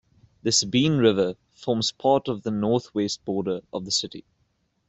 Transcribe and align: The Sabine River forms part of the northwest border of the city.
The 0.41 0.51
Sabine 0.51 0.97
River 0.97 1.35
forms 1.53 1.91
part 1.91 2.27
of 2.27 2.41
the 2.41 2.49
northwest 2.49 3.23
border 3.23 3.61
of 3.71 3.85
the 3.85 3.91
city. 3.91 4.25